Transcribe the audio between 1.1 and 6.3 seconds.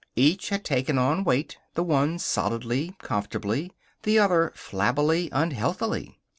weight, the one, solidly, comfortably; the other, flabbily, unhealthily.